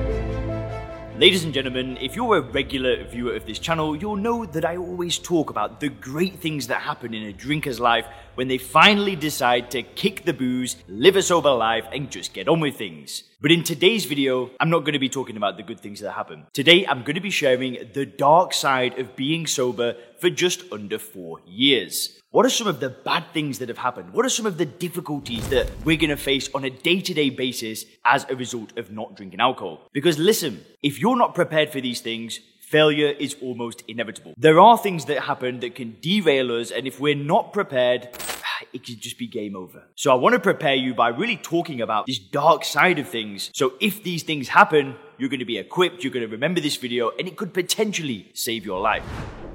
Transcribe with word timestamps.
Ladies 1.19 1.43
and 1.43 1.53
gentlemen, 1.53 1.99
if 2.01 2.15
you're 2.15 2.37
a 2.37 2.41
regular 2.41 3.03
viewer 3.03 3.35
of 3.35 3.45
this 3.45 3.59
channel, 3.59 3.97
you'll 3.97 4.15
know 4.15 4.47
that 4.47 4.65
I 4.65 4.77
always 4.77 5.19
talk 5.19 5.51
about 5.51 5.81
the 5.81 5.89
great 5.89 6.39
things 6.39 6.69
that 6.69 6.83
happen 6.83 7.13
in 7.13 7.25
a 7.25 7.33
drinker's 7.33 7.81
life 7.81 8.07
when 8.39 8.47
they 8.47 8.57
finally 8.57 9.17
decide 9.17 9.69
to 9.69 9.83
kick 9.83 10.25
the 10.25 10.33
booze, 10.33 10.77
live 10.87 11.17
a 11.17 11.23
sober 11.23 11.51
life, 11.51 11.85
and 11.93 12.09
just 12.09 12.33
get 12.33 12.47
on 12.47 12.61
with 12.61 12.77
things. 12.77 13.25
But 13.41 13.51
in 13.51 13.65
today's 13.65 14.05
video, 14.05 14.53
I'm 14.61 14.71
not 14.71 14.85
going 14.85 14.93
to 14.93 15.01
be 15.01 15.09
talking 15.09 15.37
about 15.37 15.57
the 15.57 15.65
good 15.65 15.81
things 15.81 15.99
that 16.03 16.13
happen. 16.13 16.47
Today, 16.53 16.87
I'm 16.87 17.03
going 17.03 17.17
to 17.17 17.21
be 17.21 17.31
sharing 17.31 17.91
the 17.95 18.07
dark 18.07 18.55
side 18.55 18.97
of 18.97 19.17
being 19.17 19.45
sober 19.49 19.97
for 20.21 20.31
just 20.31 20.63
under 20.71 21.01
four 21.01 21.41
years. 21.49 22.21
What 22.31 22.47
are 22.47 22.51
some 22.51 22.69
of 22.69 22.79
the 22.79 22.91
bad 22.91 23.25
things 23.33 23.59
that 23.59 23.71
have 23.71 23.79
happened? 23.79 24.13
What 24.13 24.25
are 24.25 24.31
some 24.31 24.47
of 24.47 24.57
the 24.57 24.67
difficulties 24.67 25.49
that 25.49 25.69
we're 25.85 25.97
going 25.97 26.11
to 26.11 26.17
face 26.17 26.49
on 26.55 26.63
a 26.63 26.71
day 26.71 27.01
to 27.01 27.15
day 27.15 27.31
basis 27.31 27.87
as 28.05 28.25
a 28.31 28.37
result 28.37 28.79
of 28.79 28.93
not 28.93 29.17
drinking 29.17 29.41
alcohol? 29.41 29.89
Because 29.93 30.17
listen, 30.17 30.65
if 30.81 31.01
you're 31.01 31.17
not 31.17 31.35
prepared 31.35 31.71
for 31.71 31.81
these 31.81 32.01
things, 32.03 32.39
failure 32.69 33.15
is 33.19 33.35
almost 33.41 33.83
inevitable. 33.89 34.35
There 34.37 34.61
are 34.61 34.77
things 34.77 35.07
that 35.07 35.21
happen 35.21 35.61
that 35.61 35.75
can 35.75 35.97
derail 36.03 36.53
us, 36.53 36.71
and 36.71 36.87
if 36.87 37.01
we're 37.01 37.15
not 37.15 37.53
prepared, 37.53 38.09
it 38.73 38.85
could 38.85 39.01
just 39.01 39.19
be 39.19 39.27
game 39.27 39.57
over. 39.57 39.85
So 39.95 40.13
I 40.13 40.15
want 40.15 40.35
to 40.35 40.41
prepare 40.41 40.75
you 40.75 40.95
by 40.95 41.09
really 41.09 41.37
talking 41.37 41.81
about 41.81 42.07
this 42.07 42.19
dark 42.19 42.65
side 42.65 42.99
of 42.99 43.09
things. 43.09 43.51
So 43.55 43.75
if 43.81 44.03
these 44.03 44.23
things 44.23 44.49
happen, 44.49 44.97
you're 45.19 45.29
going 45.29 45.41
to 45.41 45.45
be 45.45 45.59
equipped, 45.59 46.05
you're 46.05 46.13
going 46.13 46.27
to 46.27 46.33
remember 46.33 46.61
this 46.61 46.77
video, 46.77 47.11
and 47.19 47.27
it 47.27 47.37
could 47.37 47.53
potentially 47.53 48.31
save 48.35 48.65
your 48.65 48.81
life. 48.81 49.03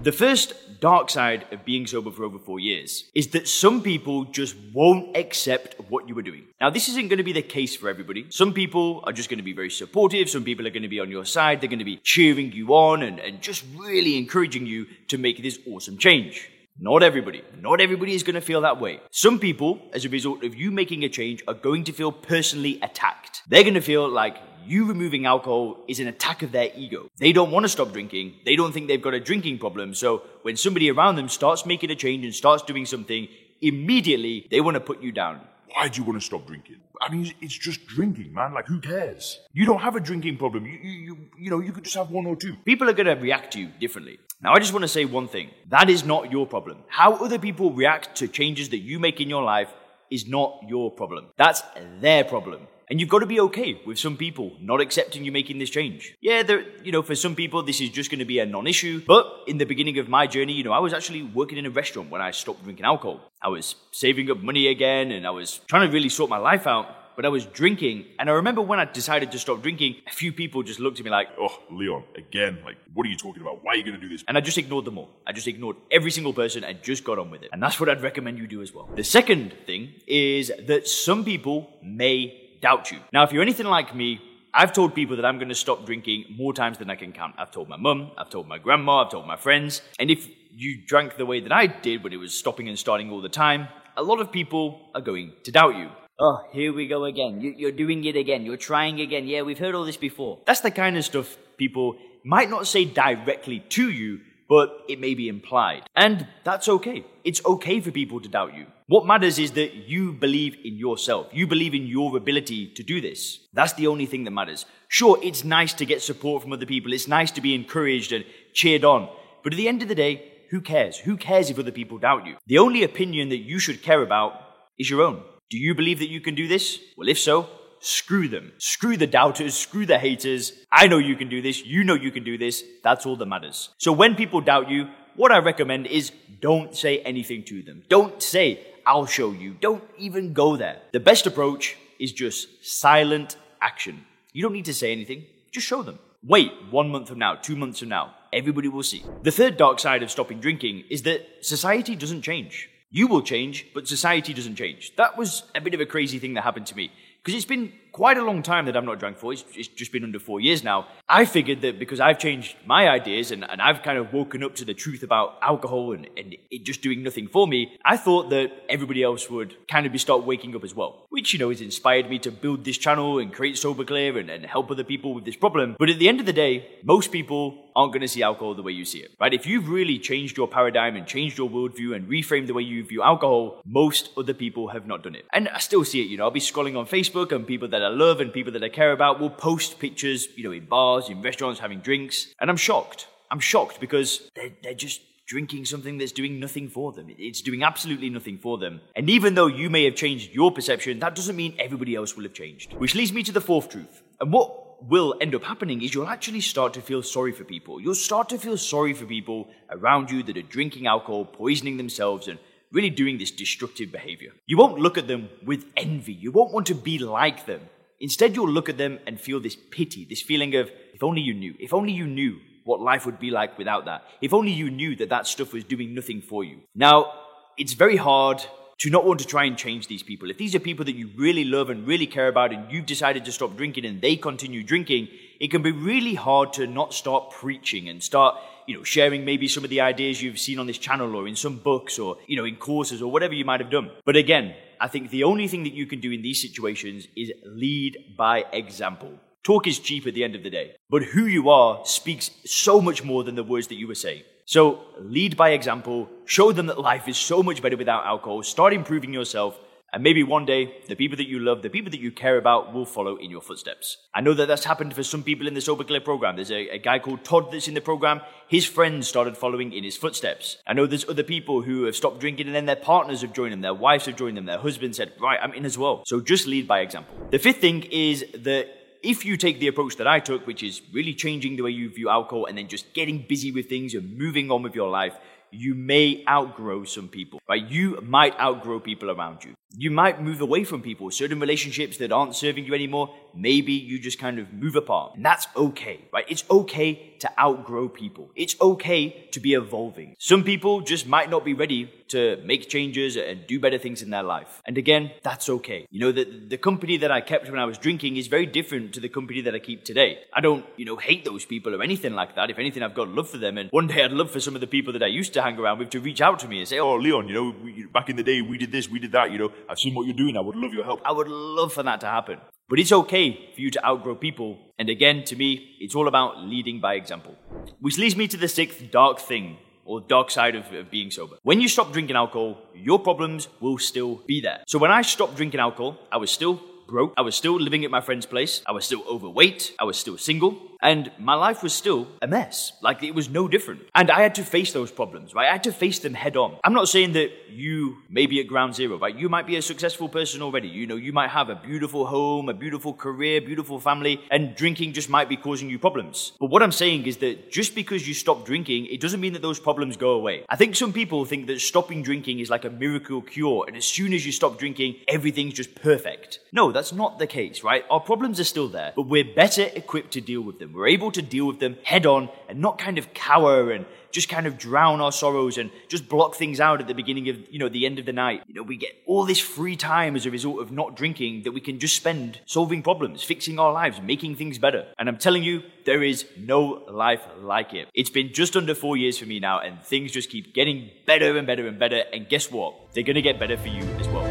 The 0.04 0.12
first 0.12 0.54
dark 0.82 1.10
side 1.10 1.46
of 1.54 1.64
being 1.64 1.88
sober 1.88 2.12
for 2.12 2.26
over 2.26 2.38
four 2.38 2.60
years 2.60 3.10
is 3.16 3.30
that 3.30 3.48
some 3.48 3.82
people 3.82 4.26
just 4.26 4.54
won't 4.74 5.16
accept 5.16 5.80
what 5.90 6.10
you 6.10 6.16
were 6.16 6.22
doing. 6.22 6.44
Now, 6.60 6.70
this 6.70 6.90
isn't 6.90 7.08
going 7.08 7.20
to 7.20 7.24
be 7.24 7.32
the 7.32 7.42
case 7.42 7.74
for 7.74 7.88
everybody. 7.88 8.26
Some 8.30 8.54
people 8.54 9.02
are 9.06 9.14
just 9.14 9.30
going 9.30 9.38
to 9.38 9.44
be 9.44 9.54
very 9.54 9.70
supportive. 9.70 10.30
Some 10.30 10.44
people 10.44 10.68
are 10.68 10.72
going 10.72 10.84
to 10.84 10.90
be 10.90 11.00
on 11.00 11.10
your 11.10 11.24
side. 11.24 11.62
They're 11.62 11.70
going 11.70 11.80
to 11.80 11.86
be 11.86 12.02
cheering 12.04 12.52
you 12.52 12.74
on 12.74 13.02
and, 13.02 13.20
and 13.20 13.42
just 13.42 13.64
really 13.78 14.18
encouraging 14.18 14.66
you 14.66 14.88
to 15.08 15.18
make 15.18 15.42
this 15.42 15.58
awesome 15.66 15.98
change. 15.98 16.50
Not 16.80 17.04
everybody. 17.04 17.44
Not 17.60 17.80
everybody 17.80 18.16
is 18.16 18.24
going 18.24 18.36
to 18.36 18.42
feel 18.42 18.62
that 18.62 18.82
way. 18.82 19.00
Some 19.12 19.40
people, 19.40 19.80
as 19.94 20.06
a 20.06 20.10
result 20.10 20.44
of 20.44 20.56
you 20.56 20.72
making 20.72 21.04
a 21.04 21.10
change, 21.10 21.44
are 21.48 21.54
going 21.54 21.84
to 21.84 21.92
feel 21.92 22.12
personally 22.12 22.80
attacked. 22.82 23.44
They're 23.48 23.62
going 23.64 23.76
to 23.76 23.82
feel 23.82 24.10
like 24.10 24.38
you 24.66 24.86
removing 24.86 25.26
alcohol 25.26 25.84
is 25.88 26.00
an 26.00 26.08
attack 26.08 26.42
of 26.42 26.52
their 26.52 26.72
ego. 26.76 27.10
They 27.20 27.32
don't 27.32 27.52
want 27.52 27.66
to 27.66 27.70
stop 27.70 27.94
drinking. 27.94 28.36
They 28.46 28.56
don't 28.56 28.72
think 28.72 28.88
they've 28.88 29.02
got 29.02 29.14
a 29.14 29.20
drinking 29.20 29.60
problem. 29.60 29.94
So 29.94 30.24
when 30.42 30.58
somebody 30.58 30.90
around 30.90 31.16
them 31.16 31.30
starts 31.30 31.66
making 31.66 31.92
a 31.92 31.96
change 31.96 32.26
and 32.26 32.34
starts 32.34 32.64
doing 32.64 32.86
something, 32.86 33.28
immediately 33.62 34.48
they 34.50 34.62
want 34.62 34.76
to 34.76 34.82
put 34.82 35.02
you 35.02 35.12
down. 35.12 35.42
Why 35.74 35.88
do 35.88 36.00
you 36.00 36.06
want 36.06 36.20
to 36.20 36.26
stop 36.26 36.46
drinking? 36.46 36.78
I 37.02 37.12
mean, 37.12 37.34
it's 37.42 37.58
just 37.58 37.88
drinking, 37.88 38.34
man. 38.34 38.54
Like, 38.54 38.68
who 38.68 38.80
cares? 38.80 39.40
You 39.54 39.66
don't 39.66 39.82
have 39.82 39.96
a 39.96 40.00
drinking 40.00 40.38
problem. 40.38 40.66
You, 40.66 40.80
you, 40.84 40.92
you, 40.92 41.18
you 41.40 41.50
know, 41.50 41.60
you 41.60 41.72
could 41.72 41.84
just 41.84 41.96
have 41.96 42.12
one 42.12 42.28
or 42.28 42.36
two. 42.36 42.56
People 42.64 42.88
are 42.90 42.94
going 42.94 43.08
to 43.08 43.14
react 43.14 43.54
to 43.54 43.60
you 43.60 43.70
differently. 43.80 44.20
Now, 44.42 44.54
I 44.54 44.60
just 44.60 44.72
want 44.72 44.84
to 44.84 44.88
say 44.88 45.06
one 45.06 45.28
thing. 45.28 45.50
That 45.70 45.90
is 45.90 46.06
not 46.06 46.32
your 46.32 46.46
problem. 46.46 46.84
How 46.88 47.14
other 47.16 47.40
people 47.40 47.72
react 47.72 48.16
to 48.18 48.28
changes 48.28 48.70
that 48.70 48.80
you 48.80 49.00
make 49.00 49.20
in 49.20 49.30
your 49.30 49.44
life 49.44 49.70
is 50.12 50.28
not 50.28 50.60
your 50.68 50.92
problem. 50.92 51.28
That's 51.38 51.64
their 52.00 52.24
problem. 52.24 52.68
And 52.90 53.00
you've 53.00 53.10
got 53.10 53.20
to 53.20 53.26
be 53.26 53.40
okay 53.40 53.82
with 53.86 53.98
some 53.98 54.18
people 54.18 54.56
not 54.60 54.82
accepting 54.82 55.24
you 55.24 55.32
making 55.32 55.60
this 55.60 55.70
change. 55.70 56.16
Yeah, 56.22 56.44
there, 56.44 56.66
you 56.84 56.92
know, 56.92 57.02
for 57.02 57.16
some 57.16 57.36
people, 57.36 57.64
this 57.64 57.82
is 57.82 57.90
just 57.90 58.10
going 58.10 58.20
to 58.20 58.26
be 58.26 58.40
a 58.40 58.46
non 58.46 58.68
issue. 58.68 59.02
But 59.06 59.26
in 59.48 59.58
the 59.58 59.66
beginning 59.66 60.00
of 60.00 60.10
my 60.10 60.28
journey, 60.28 60.54
you 60.54 60.64
know, 60.64 60.74
I 60.74 60.80
was 60.80 60.94
actually 60.94 61.24
working 61.24 61.58
in 61.58 61.66
a 61.66 61.70
restaurant 61.70 62.10
when 62.10 62.22
I 62.22 62.32
stopped 62.32 62.64
drinking 62.64 62.86
alcohol. 62.86 63.22
I 63.42 63.50
was 63.50 63.76
saving 63.92 64.30
up 64.32 64.42
money 64.42 64.68
again 64.68 65.12
and 65.12 65.26
I 65.26 65.32
was 65.32 65.60
trying 65.68 65.88
to 65.88 65.94
really 65.94 66.10
sort 66.10 66.30
my 66.30 66.38
life 66.38 66.68
out 66.68 66.88
but 67.16 67.26
I 67.26 67.30
was 67.30 67.46
drinking. 67.46 68.06
And 68.20 68.30
I 68.30 68.34
remember 68.34 68.62
when 68.62 68.80
I 68.80 68.86
decided 68.86 69.32
to 69.32 69.40
stop 69.40 69.62
drinking, 69.62 69.98
a 70.08 70.12
few 70.12 70.32
people 70.32 70.64
just 70.64 70.80
looked 70.80 71.00
at 71.00 71.06
me 71.06 71.12
like, 71.12 71.28
Oh, 71.40 71.62
Leon, 71.72 72.04
again, 72.16 72.60
like, 72.66 72.78
what 72.94 73.06
are 73.06 73.10
you 73.10 73.18
talking 73.18 73.42
about? 73.42 73.64
Why 73.64 73.74
are 73.74 73.76
you 73.76 73.84
going 73.84 74.00
to 74.00 74.02
do 74.02 74.10
this? 74.10 74.24
And 74.28 74.38
I 74.38 74.42
just 74.42 74.58
ignored 74.58 74.86
them 74.86 74.98
all. 74.98 75.10
I 75.26 75.32
just 75.32 75.48
ignored 75.48 75.78
every 75.92 76.12
single 76.12 76.34
person 76.34 76.64
and 76.64 76.82
just 76.82 77.04
got 77.04 77.20
on 77.20 77.32
with 77.32 77.44
it. 77.44 77.50
And 77.52 77.62
that's 77.62 77.80
what 77.80 77.90
I'd 77.90 78.02
recommend 78.02 78.38
you 78.38 78.48
do 78.48 78.62
as 78.62 78.74
well. 78.74 78.90
The 78.96 79.04
second 79.04 79.54
thing 79.66 79.94
is 80.08 80.52
that 80.68 80.88
some 80.88 81.24
people 81.24 81.70
may 81.82 82.43
doubt 82.64 82.92
you. 82.92 83.00
Now, 83.12 83.24
if 83.24 83.34
you're 83.34 83.42
anything 83.44 83.68
like 83.68 83.94
me, 83.94 84.22
I've 84.54 84.72
told 84.72 84.96
people 84.96 85.18
that 85.18 85.26
I'm 85.26 85.38
going 85.38 85.50
to 85.50 85.56
stop 85.56 85.86
drinking 85.86 86.26
more 86.38 86.54
times 86.54 86.78
than 86.78 86.90
I 86.90 86.96
can 86.96 87.12
count. 87.12 87.36
I've 87.38 87.52
told 87.52 87.68
my 87.68 87.76
mum, 87.76 88.12
I've 88.18 88.30
told 88.30 88.48
my 88.48 88.58
grandma, 88.58 89.04
I've 89.04 89.12
told 89.12 89.28
my 89.28 89.36
friends. 89.36 89.82
And 90.00 90.10
if 90.10 90.30
you 90.52 90.82
drank 90.88 91.18
the 91.18 91.26
way 91.26 91.42
that 91.42 91.52
I 91.52 91.68
did 91.68 92.04
when 92.04 92.14
it 92.14 92.18
was 92.18 92.34
stopping 92.34 92.70
and 92.70 92.80
starting 92.80 93.12
all 93.12 93.22
the 93.22 93.30
time, 93.30 93.68
a 93.98 94.04
lot 94.04 94.22
of 94.22 94.32
people 94.32 94.80
are 94.96 95.02
going 95.02 95.34
to 95.44 95.52
doubt 95.52 95.76
you. 95.76 95.90
Oh, 96.20 96.38
here 96.54 96.72
we 96.72 96.88
go 96.88 97.04
again. 97.04 97.42
You, 97.42 97.68
are 97.68 97.72
doing 97.72 98.06
it 98.06 98.16
again. 98.16 98.46
You're 98.46 98.56
trying 98.56 99.02
again. 99.02 99.28
Yeah, 99.28 99.42
we've 99.42 99.60
heard 99.60 99.76
all 99.76 99.84
this 99.84 99.98
before. 99.98 100.40
That's 100.46 100.62
the 100.62 100.72
kind 100.72 100.96
of 100.96 101.04
stuff 101.04 101.36
people 101.58 101.98
might 102.24 102.50
not 102.50 102.66
say 102.66 102.86
directly 102.86 103.60
to 103.60 103.90
you, 103.90 104.22
but 104.48 104.70
it 104.88 105.02
may 105.02 105.16
be 105.16 105.28
implied. 105.28 105.84
And 105.96 106.28
that's 106.46 106.70
okay. 106.70 107.04
It's 107.26 107.44
okay 107.46 107.82
for 107.82 107.92
people 107.92 108.22
to 108.22 108.30
doubt 108.30 108.56
you. 108.56 108.68
What 108.88 109.06
matters 109.06 109.40
is 109.40 109.52
that 109.52 109.74
you 109.74 110.12
believe 110.12 110.58
in 110.64 110.78
yourself. 110.78 111.28
You 111.32 111.48
believe 111.48 111.74
in 111.74 111.88
your 111.88 112.18
ability 112.18 112.74
to 112.74 112.84
do 112.84 113.00
this. 113.00 113.40
That's 113.54 113.74
the 113.74 113.88
only 113.88 114.06
thing 114.06 114.26
that 114.26 114.32
matters. 114.32 114.66
Sure, 114.90 115.18
it's 115.24 115.44
nice 115.44 115.74
to 115.76 115.86
get 115.86 116.02
support 116.02 116.44
from 116.44 116.54
other 116.54 116.66
people. 116.66 116.92
It's 116.92 117.08
nice 117.08 117.32
to 117.32 117.42
be 117.42 117.56
encouraged 117.56 118.12
and 118.12 118.26
cheered 118.54 118.84
on. 118.84 119.10
But 119.44 119.54
at 119.54 119.58
the 119.58 119.68
end 119.68 119.82
of 119.82 119.88
the 119.88 119.96
day, 119.96 120.32
who 120.52 120.62
cares? 120.62 120.98
Who 120.98 121.18
cares 121.18 121.50
if 121.50 121.58
other 121.58 121.72
people 121.72 121.98
doubt 121.98 122.26
you? 122.26 122.36
The 122.48 122.60
only 122.60 122.84
opinion 122.84 123.30
that 123.30 123.38
you 123.38 123.58
should 123.58 123.82
care 123.82 124.02
about 124.02 124.34
is 124.78 124.90
your 124.90 125.02
own. 125.02 125.24
Do 125.50 125.58
you 125.58 125.74
believe 125.74 126.00
that 126.00 126.10
you 126.10 126.22
can 126.22 126.36
do 126.36 126.48
this? 126.48 126.80
Well, 126.98 127.10
if 127.10 127.20
so, 127.20 127.50
screw 127.80 128.28
them. 128.28 128.52
Screw 128.58 128.98
the 128.98 129.08
doubters, 129.08 129.56
screw 129.56 129.86
the 129.86 129.98
haters. 129.98 130.54
I 130.72 130.88
know 130.88 130.98
you 130.98 131.16
can 131.16 131.30
do 131.30 131.42
this. 131.42 131.66
You 131.66 131.84
know 131.84 131.96
you 131.96 132.12
can 132.12 132.24
do 132.24 132.38
this. 132.38 132.64
That's 132.84 133.06
all 133.06 133.16
that 133.18 133.26
matters. 133.26 133.70
So 133.78 133.92
when 133.92 134.16
people 134.16 134.42
doubt 134.42 134.70
you, 134.70 134.90
what 135.16 135.32
I 135.32 135.40
recommend 135.40 135.88
is 135.88 136.12
don't 136.40 136.76
say 136.76 137.00
anything 137.00 137.44
to 137.46 137.62
them. 137.62 137.84
Don't 137.90 138.22
say, 138.22 138.66
I'll 138.86 139.06
show 139.06 139.32
you. 139.32 139.56
Don't 139.60 139.84
even 139.98 140.34
go 140.34 140.58
there. 140.58 140.82
The 140.92 141.00
best 141.00 141.26
approach 141.26 141.78
is 142.00 142.12
just 142.12 142.66
silent 142.66 143.38
action. 143.62 144.06
You 144.34 144.42
don't 144.42 144.54
need 144.54 144.66
to 144.66 144.74
say 144.74 144.92
anything. 144.92 145.26
Just 145.52 145.68
show 145.68 145.84
them. 145.84 146.00
Wait 146.26 146.52
one 146.72 146.90
month 146.90 147.10
from 147.10 147.20
now, 147.20 147.36
two 147.36 147.56
months 147.56 147.80
from 147.80 147.90
now. 147.90 148.14
Everybody 148.32 148.68
will 148.68 148.84
see. 148.84 149.04
The 149.24 149.32
third 149.32 149.58
dark 149.58 149.80
side 149.80 150.04
of 150.04 150.10
stopping 150.10 150.40
drinking 150.40 150.86
is 150.90 151.04
that 151.04 151.22
society 151.42 151.96
doesn't 151.96 152.22
change. 152.22 152.70
You 152.90 153.08
will 153.08 153.22
change, 153.22 153.68
but 153.74 153.88
society 153.88 154.34
doesn't 154.34 154.56
change. 154.56 154.96
That 154.96 155.18
was 155.18 155.44
a 155.56 155.62
bit 155.62 155.74
of 155.74 155.82
a 155.82 155.86
crazy 155.86 156.20
thing 156.20 156.34
that 156.36 156.44
happened 156.44 156.68
to 156.68 156.76
me. 156.76 156.92
Because 157.22 157.36
it's 157.36 157.46
been 157.46 157.74
quite 157.94 158.18
a 158.18 158.24
long 158.24 158.42
time 158.42 158.66
that 158.66 158.76
I've 158.76 158.84
not 158.84 159.00
drank 159.00 159.18
for. 159.18 159.32
It's, 159.32 159.46
it's, 159.56 159.68
just 159.70 159.92
been 159.92 160.04
under 160.04 160.20
four 160.20 160.42
years 160.42 160.64
now. 160.64 160.88
I 161.08 161.26
figured 161.26 161.62
that 161.62 161.80
because 161.80 162.00
I've 162.00 162.20
changed 162.20 162.56
my 162.66 162.90
ideas 162.90 163.32
and, 163.32 163.50
and 163.50 163.62
I've 163.62 163.84
kind 163.84 163.98
of 163.98 164.12
woken 164.12 164.44
up 164.44 164.56
to 164.56 164.66
the 164.66 164.74
truth 164.74 165.04
about 165.04 165.38
alcohol 165.42 165.94
and, 165.94 166.10
and 166.18 166.36
it 166.52 166.64
just 166.64 166.82
doing 166.82 167.04
nothing 167.04 167.28
for 167.28 167.48
me, 167.48 167.78
I 167.86 167.98
thought 167.98 168.30
that 168.32 168.52
everybody 168.68 169.04
else 169.04 169.30
would 169.30 169.56
kind 169.68 169.86
of 169.86 169.92
be 169.92 170.00
start 170.00 170.26
waking 170.26 170.56
up 170.56 170.64
as 170.64 170.76
well. 170.76 171.06
Which, 171.10 171.34
you 171.34 171.40
know, 171.40 171.50
has 171.50 171.62
inspired 171.62 172.10
me 172.10 172.20
to 172.20 172.32
build 172.32 172.66
this 172.66 172.78
channel 172.78 173.20
and 173.20 173.32
create 173.32 173.58
Sober 173.58 173.86
Clear 173.86 174.18
and, 174.18 174.30
and 174.30 174.46
help 174.46 174.72
other 174.72 174.84
people 174.84 175.14
with 175.14 175.26
this 175.26 175.36
problem. 175.36 175.76
But 175.78 175.90
at 175.90 176.00
the 176.00 176.10
end 176.10 176.20
of 176.20 176.26
the 176.26 176.34
day, 176.34 176.68
most 176.84 177.12
people 177.12 177.64
aren't 177.76 177.92
going 177.92 178.02
to 178.02 178.08
see 178.08 178.24
alcohol 178.24 178.54
the 178.54 178.62
way 178.62 178.72
you 178.72 178.86
see 178.86 179.00
it, 179.00 179.12
right? 179.20 179.34
If 179.34 179.46
you've 179.46 179.70
really 179.70 179.98
changed 180.00 180.38
your 180.38 180.48
paradigm 180.48 180.96
and 180.96 181.08
changed 181.08 181.38
your 181.38 181.50
worldview 181.50 181.96
and 181.96 182.08
reframed 182.08 182.48
the 182.48 182.54
way 182.54 182.64
you 182.64 182.84
view 182.84 183.02
alcohol, 183.02 183.62
most 183.66 184.12
other 184.18 184.34
people 184.34 184.70
have 184.70 184.86
not 184.86 185.04
done 185.04 185.16
it. 185.16 185.26
And 185.34 185.50
I 185.50 185.60
still 185.60 185.84
see 185.84 186.02
it, 186.02 186.08
you 186.08 186.18
know, 186.18 186.26
I'll 186.26 186.32
be 186.32 186.40
scrolling 186.40 186.78
on 186.78 186.86
Facebook 186.86 187.32
and 187.32 187.48
people 187.48 187.68
that 187.70 187.82
I 187.84 187.90
love 187.90 188.22
and 188.22 188.32
people 188.32 188.54
that 188.54 188.64
I 188.64 188.70
care 188.70 188.92
about 188.92 189.20
will 189.20 189.30
post 189.30 189.80
pictures, 189.80 190.28
you 190.36 190.44
know, 190.44 190.52
in 190.52 190.66
bars, 190.66 191.10
in 191.10 191.22
restaurants, 191.22 191.60
having 191.60 191.80
drinks. 191.80 192.34
And 192.40 192.50
I'm 192.50 192.58
shocked. 192.58 193.08
I'm 193.32 193.40
shocked 193.40 193.80
because 193.80 194.30
they're, 194.36 194.52
they're 194.62 194.74
just 194.74 195.02
drinking 195.26 195.66
something 195.66 195.98
that's 195.98 196.12
doing 196.12 196.40
nothing 196.40 196.70
for 196.70 196.92
them. 196.92 197.08
It's 197.18 197.42
doing 197.42 197.64
absolutely 197.64 198.10
nothing 198.10 198.38
for 198.38 198.58
them. 198.58 198.82
And 198.96 199.10
even 199.10 199.36
though 199.36 199.48
you 199.48 199.70
may 199.70 199.86
have 199.86 199.96
changed 199.96 200.34
your 200.34 200.52
perception, 200.52 201.00
that 201.00 201.16
doesn't 201.16 201.36
mean 201.36 201.56
everybody 201.60 201.96
else 201.96 202.16
will 202.16 202.24
have 202.24 202.34
changed. 202.34 202.74
Which 202.74 202.96
leads 202.96 203.14
me 203.14 203.24
to 203.24 203.32
the 203.32 203.42
fourth 203.42 203.70
truth. 203.70 204.04
And 204.20 204.32
what 204.32 204.64
will 204.90 205.16
end 205.22 205.34
up 205.34 205.44
happening 205.44 205.82
is 205.82 205.94
you'll 205.94 206.08
actually 206.08 206.42
start 206.42 206.74
to 206.74 206.82
feel 206.82 207.02
sorry 207.02 207.32
for 207.32 207.44
people. 207.44 207.80
You'll 207.80 207.96
start 207.96 208.30
to 208.30 208.38
feel 208.38 208.58
sorry 208.58 208.94
for 208.94 209.06
people 209.06 209.48
around 209.70 210.12
you 210.12 210.24
that 210.24 210.38
are 210.38 210.42
drinking 210.42 210.88
alcohol, 210.88 211.26
poisoning 211.26 211.78
themselves, 211.78 212.28
and 212.28 212.38
really 212.74 212.90
doing 212.90 213.18
this 213.18 213.32
destructive 213.32 213.92
behavior. 213.92 214.32
You 214.48 214.58
won't 214.58 214.80
look 214.80 214.98
at 214.98 215.08
them 215.08 215.30
with 215.46 215.66
envy. 215.78 216.14
You 216.14 216.32
won't 216.32 216.52
want 216.52 216.66
to 216.68 216.76
be 216.76 216.98
like 217.00 217.46
them. 217.46 217.62
Instead, 218.00 218.36
you'll 218.36 218.50
look 218.50 218.68
at 218.68 218.78
them 218.78 219.00
and 219.08 219.22
feel 219.22 219.40
this 219.40 219.56
pity, 219.56 220.06
this 220.10 220.22
feeling 220.22 220.56
of, 220.56 220.70
if 220.94 221.04
only 221.04 221.22
you 221.22 221.34
knew, 221.34 221.54
if 221.60 221.74
only 221.74 221.94
you 221.94 222.06
knew 222.06 222.40
what 222.66 222.82
life 222.82 223.06
would 223.06 223.20
be 223.20 223.30
like 223.30 223.58
without 223.58 223.86
that. 223.86 224.04
If 224.22 224.34
only 224.34 224.52
you 224.52 224.70
knew 224.70 224.96
that 224.98 225.10
that 225.10 225.28
stuff 225.28 225.54
was 225.54 225.64
doing 225.64 225.94
nothing 225.94 226.22
for 226.22 226.44
you. 226.44 226.60
Now, 226.76 227.14
it's 227.58 227.74
very 227.74 227.98
hard 227.98 228.44
to 228.80 228.90
not 228.90 229.06
want 229.06 229.20
to 229.20 229.28
try 229.28 229.46
and 229.46 229.58
change 229.58 229.88
these 229.88 230.04
people. 230.04 230.30
If 230.30 230.38
these 230.38 230.56
are 230.56 230.60
people 230.60 230.86
that 230.86 230.96
you 230.96 231.10
really 231.16 231.46
love 231.46 231.70
and 231.70 231.88
really 231.88 232.08
care 232.08 232.28
about 232.28 232.52
and 232.52 232.72
you've 232.72 232.86
decided 232.86 233.24
to 233.26 233.32
stop 233.32 233.56
drinking 233.56 233.86
and 233.86 234.02
they 234.02 234.16
continue 234.16 234.64
drinking, 234.64 235.08
it 235.40 235.52
can 235.52 235.62
be 235.62 235.72
really 235.72 236.16
hard 236.16 236.54
to 236.54 236.68
not 236.68 236.94
start 236.94 237.32
preaching 237.32 237.88
and 237.88 238.04
start 238.04 238.38
you 238.68 238.78
know, 238.78 238.84
sharing 238.84 239.26
maybe 239.26 239.48
some 239.48 239.64
of 239.64 239.70
the 239.70 239.82
ideas 239.82 240.22
you've 240.22 240.40
seen 240.40 240.60
on 240.60 240.68
this 240.68 240.78
channel 240.78 241.16
or 241.16 241.28
in 241.28 241.36
some 241.36 241.58
books 241.58 242.00
or, 242.00 242.18
you 242.28 242.38
know, 242.38 242.46
in 242.46 242.56
courses 242.56 243.02
or 243.02 243.12
whatever 243.12 243.34
you 243.34 243.46
might 243.46 243.60
have 243.60 243.70
done. 243.70 243.92
But 244.06 244.16
again, 244.16 244.56
I 244.80 244.88
think 244.88 245.10
the 245.10 245.24
only 245.24 245.48
thing 245.48 245.64
that 245.64 245.74
you 245.74 245.86
can 245.86 246.00
do 246.00 246.12
in 246.12 246.22
these 246.22 246.42
situations 246.42 247.08
is 247.16 247.32
lead 247.46 247.98
by 248.18 248.46
example. 248.52 249.14
Talk 249.44 249.68
is 249.68 249.80
cheap 249.80 250.08
at 250.08 250.14
the 250.14 250.24
end 250.24 250.36
of 250.36 250.44
the 250.44 250.50
day, 250.50 250.76
but 250.90 251.04
who 251.04 251.26
you 251.26 251.50
are 251.50 251.86
speaks 251.86 252.32
so 252.46 252.80
much 252.82 253.04
more 253.04 253.24
than 253.24 253.36
the 253.36 253.44
words 253.44 253.68
that 253.68 253.76
you 253.76 253.88
were 253.88 253.96
saying. 253.96 254.24
So 254.46 254.82
lead 255.00 255.38
by 255.38 255.50
example, 255.50 256.10
show 256.26 256.52
them 256.52 256.68
that 256.68 256.80
life 256.80 257.08
is 257.08 257.18
so 257.18 257.44
much 257.44 257.62
better 257.62 257.78
without 257.78 258.06
alcohol, 258.06 258.44
start 258.44 258.74
improving 258.74 259.14
yourself, 259.14 259.60
and 259.94 260.02
maybe 260.02 260.24
one 260.24 260.46
day, 260.46 260.74
the 260.88 260.96
people 260.96 261.18
that 261.18 261.28
you 261.28 261.38
love, 261.38 261.62
the 261.62 261.70
people 261.70 261.92
that 261.92 262.00
you 262.00 262.12
care 262.12 262.38
about 262.38 262.74
will 262.74 262.86
follow 262.86 263.16
in 263.18 263.30
your 263.30 263.42
footsteps. 263.42 263.98
I 264.12 264.22
know 264.22 264.34
that 264.34 264.48
that's 264.48 264.66
happened 264.66 264.96
for 264.96 265.04
some 265.04 265.22
people 265.22 265.48
in 265.48 265.54
the 265.54 265.62
Sober 265.62 265.84
program. 266.00 266.36
There's 266.36 266.50
a, 266.50 266.70
a, 266.70 266.80
guy 266.80 266.98
called 266.98 267.24
Todd 267.24 267.52
that's 267.52 267.68
in 267.68 267.76
the 267.76 267.82
program. 267.82 268.22
His 268.48 268.66
friends 268.66 269.08
started 269.08 269.38
following 269.38 269.72
in 269.72 269.84
his 269.84 269.96
footsteps. 269.96 270.58
I 270.66 270.74
know 270.74 270.88
there's 270.88 271.08
other 271.08 271.22
people 271.22 271.62
who 271.62 271.84
have 271.84 271.96
stopped 271.96 272.20
drinking 272.20 272.48
and 272.48 272.56
then 272.56 272.66
their 272.66 272.76
partners 272.76 273.22
have 273.22 273.34
joined 273.34 273.54
them, 273.54 273.62
their 273.62 273.76
wives 273.76 274.08
have 274.08 274.16
joined 274.16 274.36
them, 274.36 274.46
their 274.46 274.58
husband 274.58 274.96
said, 274.96 275.14
right, 275.22 275.40
I'm 275.40 275.54
in 275.54 275.64
as 275.64 275.78
well. 275.78 276.02
So 276.08 276.22
just 276.22 276.48
lead 276.48 276.68
by 276.68 276.80
example. 276.80 277.14
The 277.30 277.38
fifth 277.38 277.62
thing 277.62 277.84
is 277.84 278.26
that 278.34 278.70
if 279.04 279.26
you 279.26 279.38
take 279.38 279.60
the 279.60 279.68
approach 279.68 279.98
that 279.98 280.08
I 280.08 280.20
took, 280.20 280.48
which 280.48 280.64
is 280.64 280.82
really 280.92 281.14
changing 281.14 281.56
the 281.56 281.62
way 281.62 281.72
you 281.72 281.94
view 281.94 282.10
alcohol 282.10 282.48
and 282.48 282.58
then 282.58 282.68
just 282.68 282.96
getting 282.96 283.26
busy 283.30 283.52
with 283.52 283.70
things 283.70 283.94
and 283.94 284.18
moving 284.18 284.50
on 284.50 284.64
with 284.64 284.74
your 284.74 284.90
life, 284.90 285.14
you 285.54 285.76
may 285.76 286.24
outgrow 286.28 286.84
some 286.84 287.08
people, 287.08 287.40
right? 287.48 287.64
You 287.64 288.02
might 288.02 288.40
outgrow 288.40 288.80
people 288.80 289.12
around 289.12 289.44
you. 289.44 289.54
You 289.76 289.90
might 289.90 290.22
move 290.22 290.40
away 290.40 290.64
from 290.64 290.82
people, 290.82 291.10
certain 291.10 291.40
relationships 291.40 291.98
that 291.98 292.12
aren't 292.12 292.36
serving 292.36 292.66
you 292.66 292.76
anymore. 292.76 293.14
Maybe 293.34 293.74
you 293.74 293.98
just 293.98 294.20
kind 294.20 294.38
of 294.38 294.54
move 294.54 294.76
apart. 294.76 295.16
And 295.16 295.26
that's 295.26 295.48
okay, 295.56 296.02
right? 296.14 296.26
It's 296.30 296.44
okay 296.50 297.16
to 297.20 297.40
outgrow 297.40 297.90
people. 297.90 298.30
It's 298.36 298.56
okay 298.62 299.28
to 299.32 299.40
be 299.40 299.54
evolving. 299.54 300.16
Some 300.20 300.44
people 300.44 300.82
just 300.82 301.08
might 301.08 301.30
not 301.30 301.44
be 301.44 301.56
ready 301.56 301.92
to 302.10 302.38
make 302.46 302.70
changes 302.70 303.16
and 303.16 303.48
do 303.48 303.60
better 303.60 303.80
things 303.80 304.04
in 304.04 304.12
their 304.12 304.22
life. 304.22 304.62
And 304.68 304.78
again, 304.78 305.12
that's 305.24 305.50
okay. 305.50 305.88
You 305.90 306.00
know, 306.00 306.12
the, 306.12 306.26
the 306.26 306.58
company 306.58 306.98
that 306.98 307.12
I 307.12 307.22
kept 307.22 307.50
when 307.50 307.60
I 307.60 307.66
was 307.66 307.80
drinking 307.80 308.18
is 308.18 308.28
very 308.28 308.46
different 308.46 308.94
to 308.94 309.00
the 309.00 309.10
company 309.10 309.42
that 309.42 309.56
I 309.56 309.60
keep 309.60 309.84
today. 309.84 310.20
I 310.32 310.42
don't, 310.42 310.64
you 310.78 310.86
know, 310.86 310.98
hate 310.98 311.26
those 311.26 311.46
people 311.46 311.74
or 311.74 311.82
anything 311.82 312.14
like 312.14 312.36
that. 312.36 312.52
If 312.52 312.60
anything, 312.60 312.84
I've 312.84 312.94
got 312.94 313.08
love 313.08 313.30
for 313.30 313.40
them. 313.40 313.58
And 313.58 313.70
one 313.72 313.88
day 313.88 314.04
I'd 314.04 314.12
love 314.12 314.30
for 314.30 314.40
some 314.40 314.54
of 314.54 314.62
the 314.62 314.68
people 314.68 314.94
that 314.94 315.02
I 315.02 315.08
used 315.08 315.34
to 315.34 315.42
hang 315.42 315.58
around 315.58 315.80
with 315.80 315.90
to 315.92 316.00
reach 316.00 316.22
out 316.22 316.38
to 316.40 316.48
me 316.48 316.60
and 316.60 316.68
say, 316.68 316.78
oh, 316.78 316.96
Leon, 316.96 317.30
you 317.30 317.34
know, 317.34 317.56
we, 317.64 317.86
back 317.92 318.10
in 318.10 318.16
the 318.16 318.24
day, 318.24 318.42
we 318.42 318.60
did 318.60 318.72
this, 318.72 318.88
we 318.88 319.00
did 319.00 319.14
that, 319.14 319.32
you 319.32 319.40
know, 319.40 319.52
I've 319.70 319.80
seen 319.80 319.96
what 319.96 320.06
you're 320.06 320.16
doing. 320.16 320.38
I 320.38 320.42
would 320.42 320.56
love 320.56 320.74
your 320.74 320.84
help. 320.84 321.02
I 321.06 321.12
would 321.12 321.28
love 321.28 321.74
for 321.74 321.84
that 321.84 322.02
to 322.02 322.08
happen. 322.08 322.40
But 322.70 322.80
it's 322.80 322.92
okay 322.92 323.52
for 323.54 323.62
you 323.62 323.72
to 323.72 323.86
outgrow 323.86 324.16
people. 324.16 324.58
And 324.80 324.90
again, 324.90 325.24
to 325.26 325.36
me, 325.36 325.76
it's 325.80 325.96
all 325.96 326.08
about 326.08 326.40
leading 326.40 326.80
by 326.80 326.96
example. 326.96 327.36
Which 327.80 327.98
leads 327.98 328.16
me 328.16 328.28
to 328.30 328.38
the 328.38 328.48
sixth 328.48 328.92
dark 328.92 329.20
thing 329.20 329.58
or 329.86 330.00
dark 330.02 330.32
side 330.32 330.56
of, 330.56 330.72
of, 330.74 330.90
being 330.90 331.12
sober. 331.12 331.36
When 331.44 331.60
you 331.60 331.68
stop 331.68 331.92
drinking 331.92 332.16
alcohol, 332.16 332.58
your 332.74 333.00
problems 333.00 333.48
will 333.60 333.78
still 333.78 334.22
be 334.26 334.40
there. 334.40 334.64
So 334.68 334.80
when 334.80 334.92
I 334.92 335.02
stopped 335.02 335.36
drinking 335.36 335.60
alcohol, 335.60 335.98
I 336.12 336.18
was 336.18 336.32
still 336.32 336.62
broke. 336.88 337.14
I 337.18 337.22
was 337.22 337.36
still 337.36 337.60
living 337.60 337.84
at 337.84 337.92
my 337.92 338.02
friend's 338.02 338.26
place. 338.26 338.62
I 338.66 338.72
was 338.72 338.86
still 338.86 339.04
overweight. 339.10 339.74
I 339.80 339.84
was 339.84 339.98
still 339.98 340.18
single 340.18 340.73
and 340.84 341.12
my 341.18 341.34
life 341.34 341.64
was 341.64 341.74
still 341.74 342.08
a 342.22 342.28
mess. 342.28 342.74
Like 342.82 343.02
it 343.02 343.16
was 343.16 343.30
no 343.30 343.48
different. 343.48 343.82
And 343.96 344.12
I 344.12 344.22
had 344.22 344.36
to 344.36 344.44
face 344.44 344.74
those 344.74 344.92
problems, 344.92 345.34
right? 345.34 345.48
I 345.48 345.54
had 345.54 345.64
to 345.64 345.72
face 345.72 346.00
them 346.00 346.14
head 346.14 346.38
on. 346.38 346.58
I'm 346.64 346.74
not 346.74 346.90
saying 346.90 347.14
that 347.14 347.32
you 347.50 347.98
may 348.10 348.26
be 348.26 348.40
at 348.42 348.48
ground 348.48 348.76
zero, 348.76 349.00
right? 349.00 349.16
You 349.16 349.30
might 349.30 349.48
be 349.48 349.56
a 349.56 349.62
successful 349.62 350.10
person 350.10 350.42
already. 350.42 350.68
You 350.68 350.86
know, 350.86 350.96
you 350.96 351.14
might 351.14 351.30
have 351.30 351.50
a 351.50 351.56
beautiful 351.56 352.06
home, 352.06 352.50
a 352.50 352.54
beautiful 352.54 352.94
career, 352.94 353.40
beautiful 353.42 353.80
family, 353.80 354.22
and 354.30 354.56
drinking 354.56 354.94
just 354.94 355.10
might 355.10 355.30
be 355.30 355.38
causing 355.38 355.70
you 355.70 355.80
problems. 355.80 356.34
But 356.40 356.50
what 356.50 356.62
I'm 356.62 356.72
saying 356.72 357.06
is 357.06 357.18
that 357.18 357.52
just 357.52 357.76
because 357.76 358.08
you 358.08 358.14
stop 358.14 358.46
drinking, 358.46 358.88
it 358.88 359.00
doesn't 359.00 359.22
mean 359.22 359.34
that 359.34 359.42
those 359.42 359.60
problems 359.60 359.96
go 359.96 360.12
away. 360.12 360.44
I 360.50 360.58
think 360.58 360.76
some 360.76 360.92
people 360.92 361.24
think 361.24 361.48
that 361.48 361.62
stopping 361.62 362.04
drinking 362.04 362.40
is 362.40 362.50
like 362.50 362.66
a 362.66 362.70
miracle 362.70 363.22
cure, 363.22 363.66
and 363.68 363.78
as 363.78 363.86
soon 363.86 364.14
as 364.14 364.26
you 364.26 364.34
stop 364.34 364.60
drinking, 364.60 364.98
everything's 365.08 365.54
just 365.54 365.76
perfect. 365.76 366.40
No, 366.52 366.72
that's 366.72 366.92
not 366.92 367.20
the 367.20 367.28
case, 367.28 367.64
right? 367.64 367.86
Our 367.90 368.02
problems 368.02 368.40
are 368.40 368.44
still 368.44 368.68
there, 368.68 368.92
but 368.96 369.08
we're 369.08 369.24
better 369.36 369.70
equipped 369.76 370.12
to 370.14 370.22
deal 370.22 370.42
with 370.42 370.60
We're 370.74 370.88
able 370.88 371.12
to 371.12 371.22
deal 371.22 371.46
with 371.46 371.60
them 371.60 371.78
head 371.84 372.08
on 372.08 372.30
and 372.50 372.60
not 372.60 372.80
kind 372.80 372.98
of 372.98 373.14
cower 373.14 373.72
and 373.72 373.86
just 374.10 374.28
kind 374.28 374.48
of 374.48 374.58
drown 374.58 375.02
our 375.02 375.12
sorrows 375.12 375.60
and 375.60 375.70
just 375.88 376.10
block 376.10 376.34
things 376.34 376.60
out 376.60 376.82
at 376.82 376.88
the 376.88 376.96
beginning 376.96 377.30
of, 377.30 377.38
you 377.52 377.60
know, 377.60 377.70
the 377.70 377.86
end 377.86 378.00
of 378.00 378.08
the 378.08 378.14
night. 378.14 378.42
You 378.48 378.56
know, 378.56 378.64
we 378.64 378.78
get 378.78 378.96
all 379.06 379.24
this 379.24 379.40
free 379.40 379.76
time 379.76 380.16
as 380.16 380.26
a 380.26 380.32
result 380.32 380.62
of 380.62 380.72
not 380.72 380.96
drinking 380.96 381.44
that 381.44 381.52
we 381.52 381.62
can 381.62 381.80
just 381.80 381.96
spend 381.96 382.40
solving 382.48 382.82
problems, 382.82 383.22
fixing 383.22 383.60
our 383.60 383.72
lives, 383.72 384.02
making 384.02 384.36
things 384.36 384.58
better. 384.58 384.88
And 384.98 385.08
I'm 385.08 385.18
telling 385.18 385.44
you, 385.44 385.62
there 385.86 386.02
is 386.02 386.26
no 386.38 386.84
life 386.90 387.22
like 387.40 387.76
it. 387.76 387.88
It's 387.94 388.10
been 388.10 388.34
just 388.34 388.56
under 388.56 388.74
four 388.74 388.98
years 388.98 389.20
for 389.20 389.28
me 389.28 389.40
now, 389.40 389.60
and 389.60 389.80
things 389.84 390.12
just 390.12 390.32
keep 390.32 390.56
getting 390.56 390.90
better 391.06 391.38
and 391.38 391.46
better 391.46 391.68
and 391.68 391.78
better. 391.78 392.04
And 392.12 392.28
guess 392.28 392.52
what? 392.52 392.94
They're 392.94 393.04
going 393.04 393.16
to 393.16 393.22
get 393.22 393.40
better 393.40 393.58
for 393.58 393.68
you 393.68 393.84
as 394.00 394.08
well. 394.08 394.24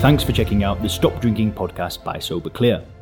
Thanks 0.00 0.22
for 0.22 0.32
checking 0.32 0.64
out 0.64 0.82
the 0.82 0.88
Stop 0.88 1.18
Drinking 1.20 1.52
podcast 1.52 2.04
by 2.04 2.18
Sober 2.18 2.50
Clear. 2.50 2.84